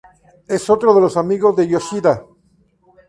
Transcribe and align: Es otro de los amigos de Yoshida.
Es 0.47 0.67
otro 0.71 0.95
de 0.95 1.01
los 1.01 1.15
amigos 1.15 1.55
de 1.55 1.67
Yoshida. 1.67 2.25